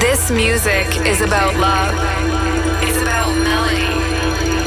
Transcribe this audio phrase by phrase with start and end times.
[0.00, 1.94] This music is about love.
[2.82, 3.92] It's about melody.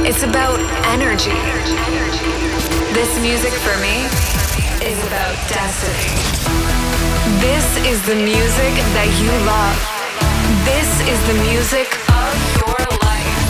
[0.08, 0.60] It's about
[0.94, 1.33] energy.
[2.94, 4.06] This music for me
[4.85, 6.13] is about destiny.
[7.42, 9.78] This is the music that you love.
[10.69, 13.42] This is the music of your life.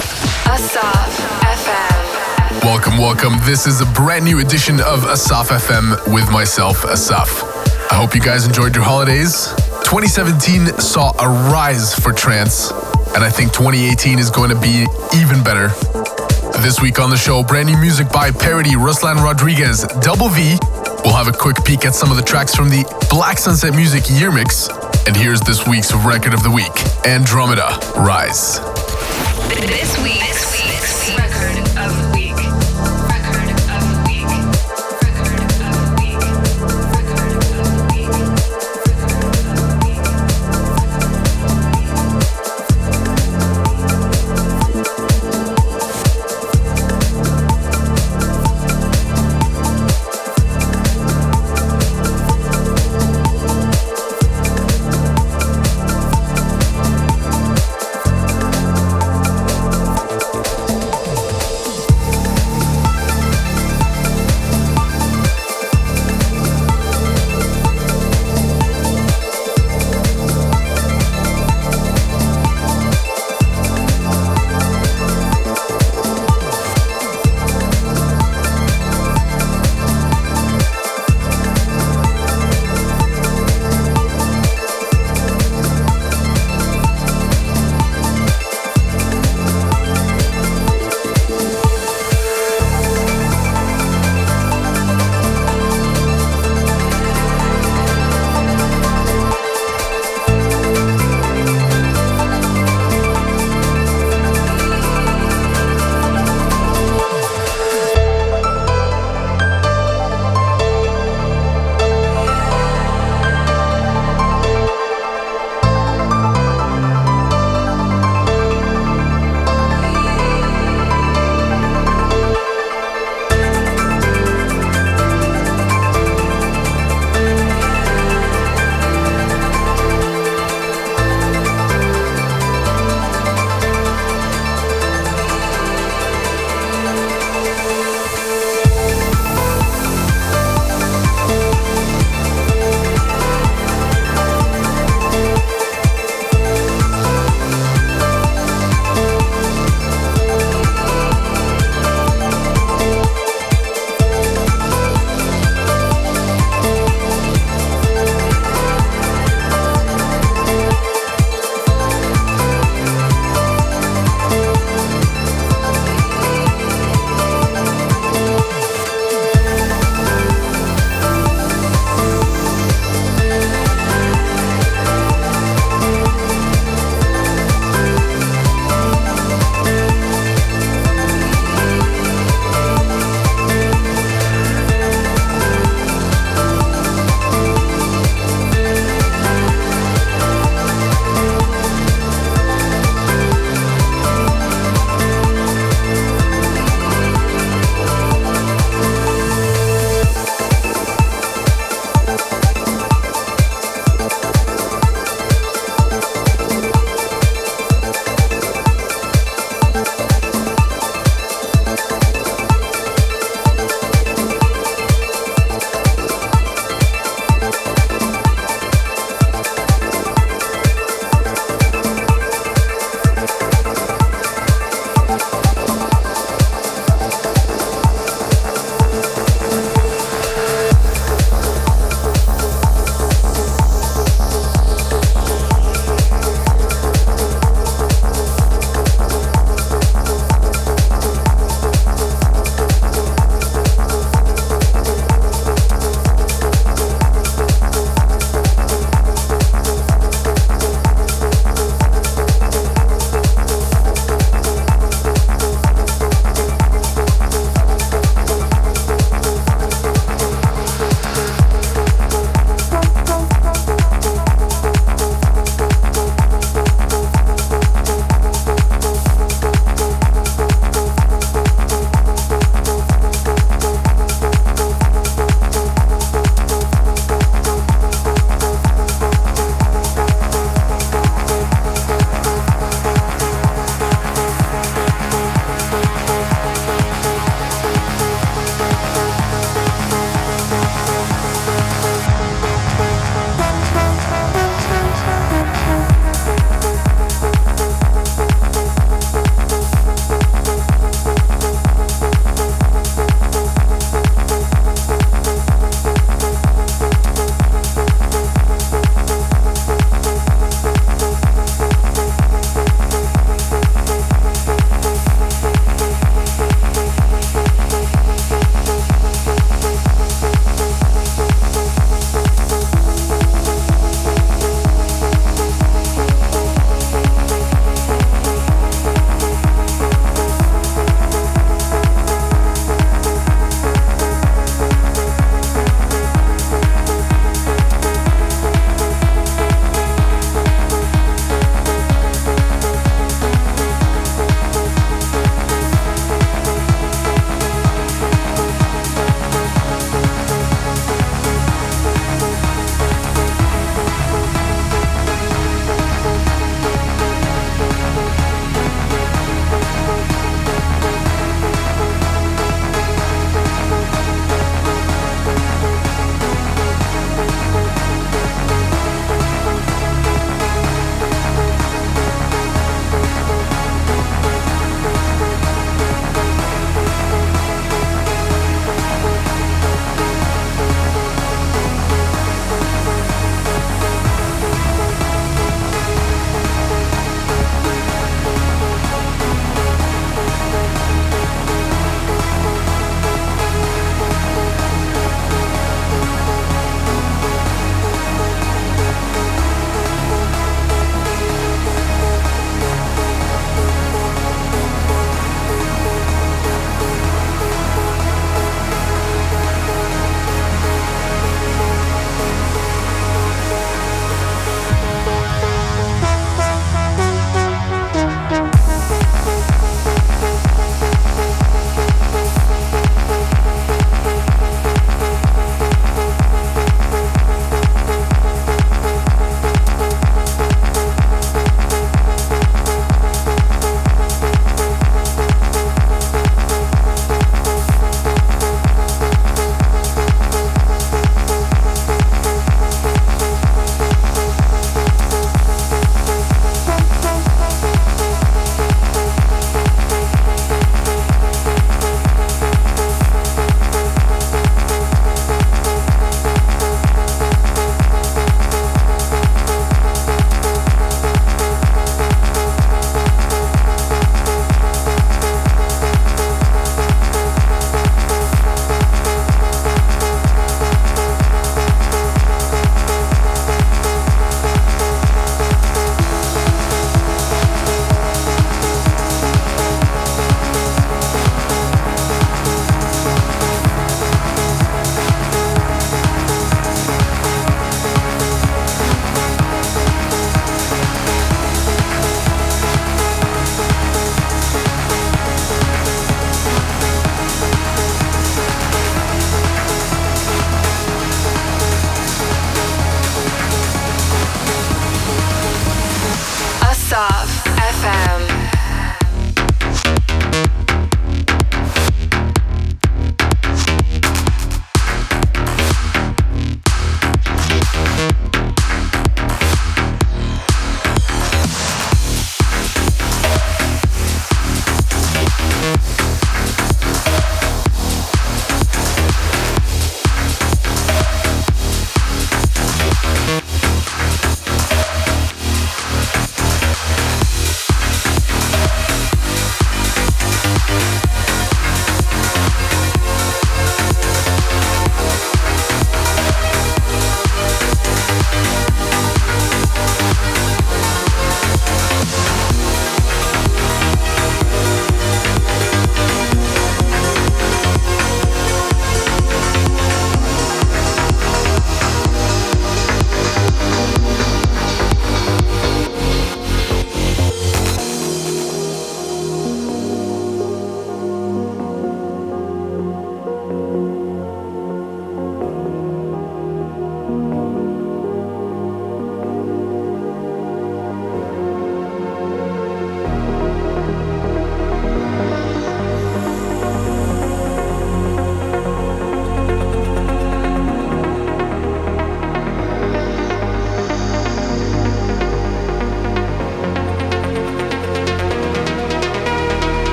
[0.55, 1.11] Assaf
[1.59, 2.63] FM.
[2.63, 3.33] Welcome, welcome.
[3.43, 7.43] This is a brand new edition of Assaf FM with myself, Assaf.
[7.91, 9.53] I hope you guys enjoyed your holidays.
[9.93, 12.71] 2017 saw a rise for trance,
[13.13, 15.67] and I think 2018 is going to be even better.
[16.65, 20.57] This week on the show, brand new music by PARITY, Ruslan Radriges, Double V.
[21.05, 24.01] We'll have a quick peek at some of the tracks from the Black Sunset Music
[24.09, 24.67] Year Mix.
[25.05, 26.73] And here's this week's record of the week
[27.05, 28.57] Andromedha Rise.
[29.53, 30.52] This week's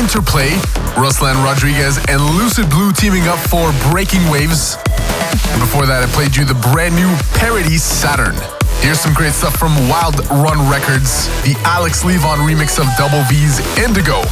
[0.00, 0.48] Interplay.
[0.96, 4.76] Ruslan Radriges and Lucid Blue teaming up for Breaking Waves.
[5.60, 8.32] Before that, I played you the brand new PARITY Saturn.
[8.80, 13.60] Here's some great stuff from Wild Run Records, the Alex Leavon remix of Double V's
[13.76, 14.24] Indigo.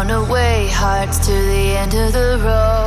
[0.00, 2.79] Runaway hearts to the end of the road.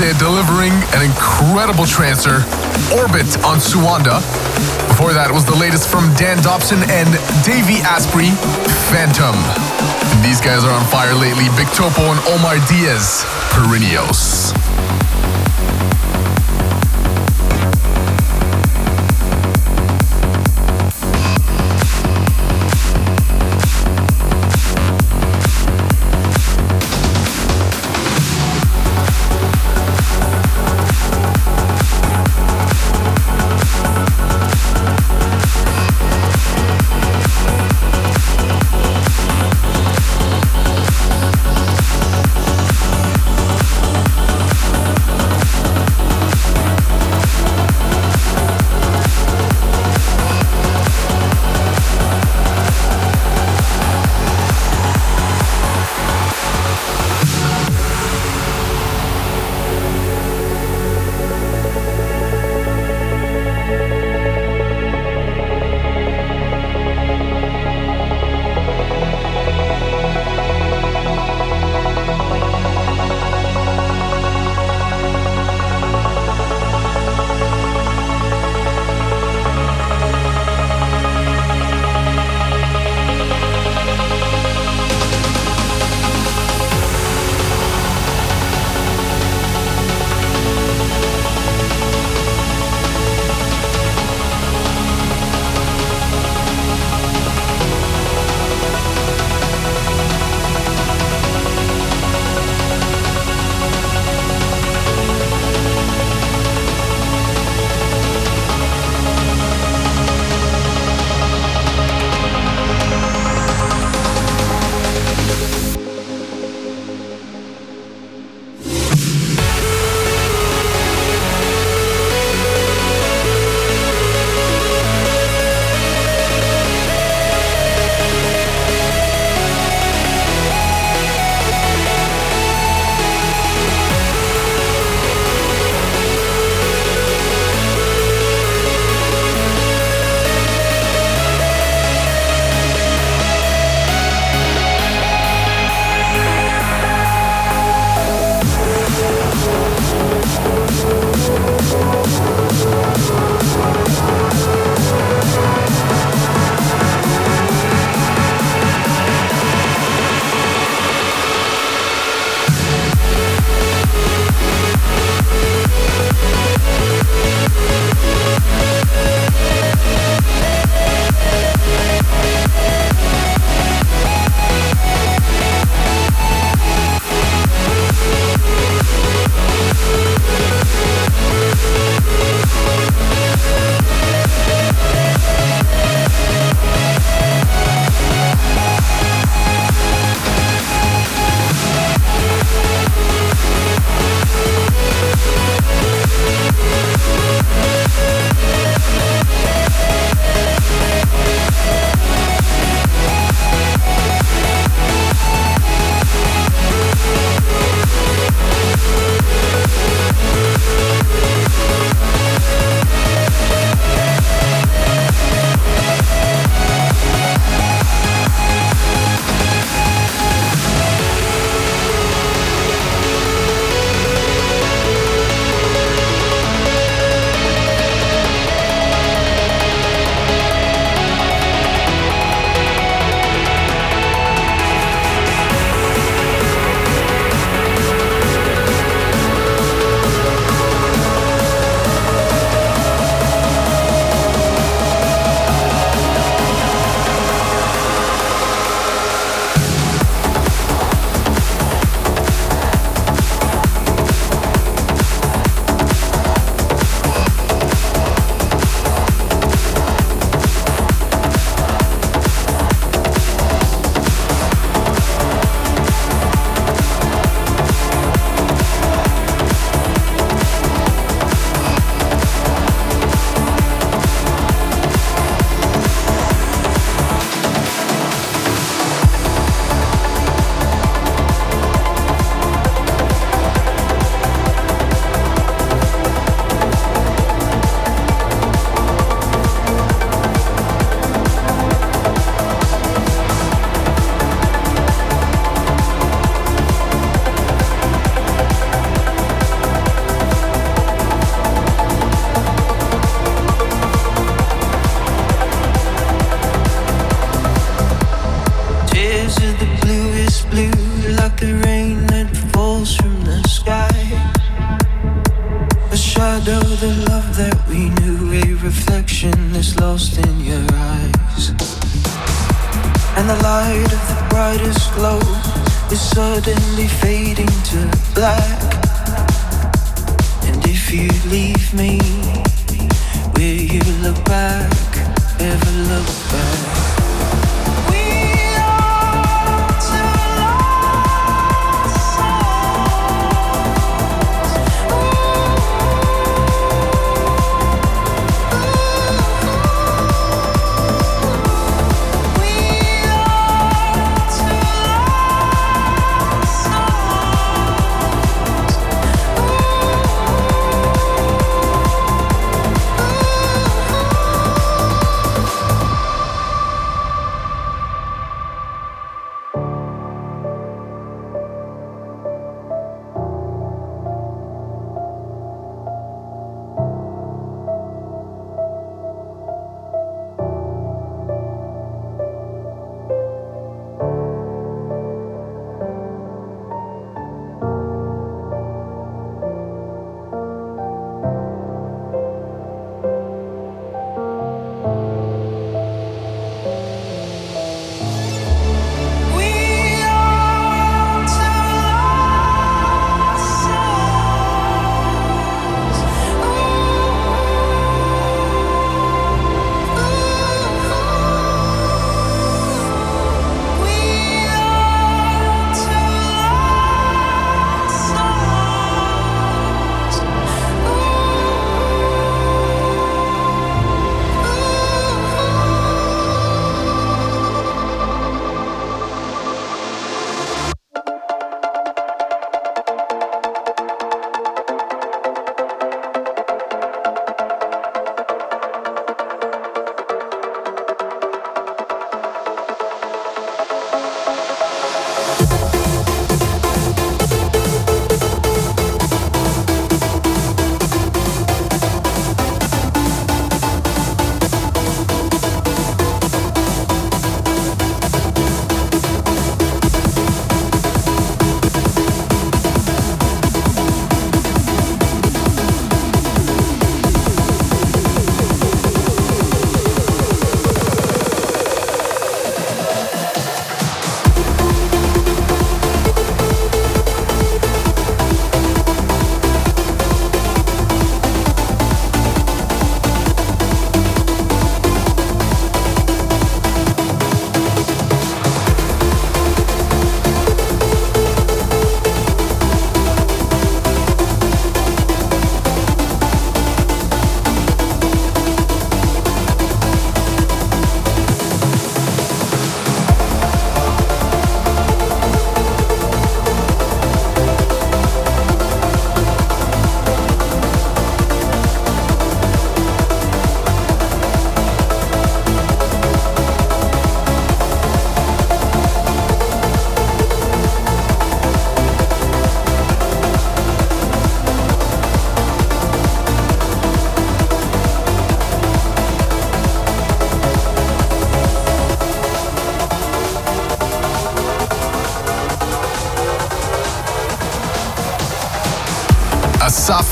[0.00, 2.36] Delivering an incredible transfer,
[2.96, 4.20] Orbit on Suanda.
[4.88, 7.12] Before that was the latest from Dan Dobson and
[7.44, 8.32] Davey Asprey,
[8.88, 9.36] Fantome.
[10.24, 14.59] These guys are on fire lately, Bigtopo and Omar Diaz, Pirineos.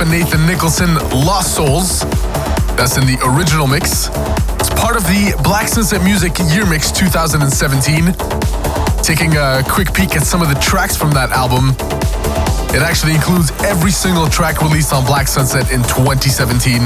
[0.01, 2.01] And Nathan Nicholson, Lost Souls.
[2.79, 4.07] That's in the original mix.
[4.61, 8.15] It's part of the Black Sunset Music Year Mix 2017.
[9.03, 11.75] Taking a quick peek at some of the tracks from that album.
[12.71, 16.83] It actually includes every single track released on Black Sunset in 2017.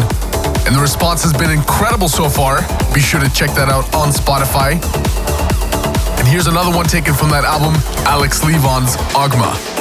[0.65, 2.63] And the response has been incredible so far.
[2.95, 4.81] Be sure to check that out on Spotify.
[6.19, 7.75] And here's another one taken from that album,
[8.09, 9.72] Alex Leavon's Ogma.